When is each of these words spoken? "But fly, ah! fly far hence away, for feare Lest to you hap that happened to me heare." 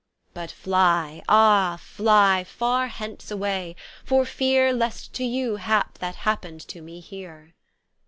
"But 0.33 0.49
fly, 0.49 1.21
ah! 1.29 1.77
fly 1.79 2.43
far 2.43 2.87
hence 2.87 3.29
away, 3.29 3.75
for 4.03 4.25
feare 4.25 4.73
Lest 4.73 5.13
to 5.13 5.23
you 5.23 5.57
hap 5.57 5.99
that 5.99 6.15
happened 6.25 6.61
to 6.69 6.81
me 6.81 7.01
heare." 7.01 7.53